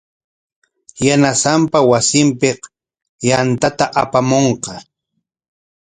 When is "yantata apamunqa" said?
3.29-4.73